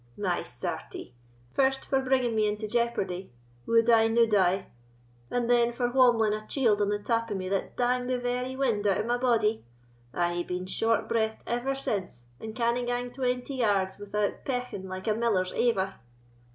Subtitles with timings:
[0.17, 1.13] my sartie!
[1.53, 3.31] first for bringing me into jeopardy,
[3.67, 4.65] would I nould I,
[5.29, 8.55] and then for whomling a chield on the tap o' me that dang the very
[8.55, 9.63] wind out of my body?
[10.11, 15.07] I hae been short breathed ever since, and canna gang twenty yards without peghing like
[15.07, 15.93] a miller's aiver."